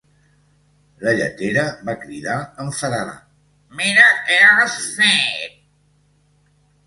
[1.07, 3.13] La lletera va cridar enfadada:
[3.81, 5.55] "mira què has fet!"